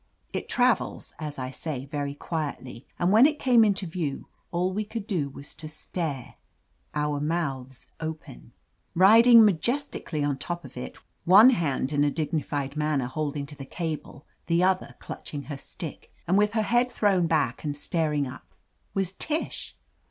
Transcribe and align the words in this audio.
It 0.33 0.49
travels, 0.49 1.13
as 1.19 1.37
I 1.37 1.51
say, 1.51 1.85
very 1.85 2.15
quietly, 2.15 2.87
and 2.97 3.11
when 3.11 3.27
it 3.27 3.37
came 3.37 3.63
into 3.63 3.85
view, 3.85 4.27
all 4.49 4.73
we 4.73 4.83
could 4.83 5.05
do 5.05 5.29
was 5.29 5.53
to 5.53 5.67
stare, 5.67 6.37
our 6.95 7.19
mouths 7.21 7.87
opea 7.99 8.49
182 8.95 8.95
OF 8.95 8.95
LETITIA 8.95 8.95
CARBERRY 8.95 9.11
Riding 9.35 9.45
majestically 9.45 10.23
on 10.23 10.37
top 10.39 10.65
of 10.65 10.75
it, 10.75 10.97
one 11.25 11.51
hand 11.51 11.93
in 11.93 12.03
a 12.03 12.09
dignified 12.09 12.75
manner 12.75 13.05
holding 13.05 13.45
to 13.45 13.55
the 13.55 13.63
cable, 13.63 14.25
the 14.47 14.63
other 14.63 14.95
clutching 14.97 15.43
her 15.43 15.57
stick, 15.59 16.11
and 16.27 16.35
with 16.35 16.53
her 16.53 16.63
head 16.63 16.91
thrown 16.91 17.27
back 17.27 17.63
and 17.63 17.77
staring 17.77 18.25
up, 18.25 18.55
was 18.95 19.11
Tish! 19.11 19.75